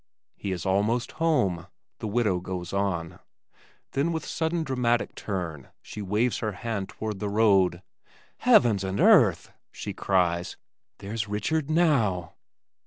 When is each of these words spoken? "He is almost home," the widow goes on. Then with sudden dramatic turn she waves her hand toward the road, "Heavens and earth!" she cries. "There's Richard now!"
"He 0.35 0.51
is 0.51 0.65
almost 0.65 1.11
home," 1.21 1.67
the 1.99 2.07
widow 2.07 2.39
goes 2.39 2.73
on. 2.73 3.19
Then 3.91 4.11
with 4.11 4.25
sudden 4.25 4.63
dramatic 4.63 5.13
turn 5.13 5.69
she 5.83 6.01
waves 6.01 6.39
her 6.39 6.53
hand 6.53 6.89
toward 6.89 7.19
the 7.19 7.29
road, 7.29 7.83
"Heavens 8.37 8.83
and 8.83 8.99
earth!" 8.99 9.53
she 9.71 9.93
cries. 9.93 10.57
"There's 10.97 11.27
Richard 11.27 11.69
now!" 11.69 12.33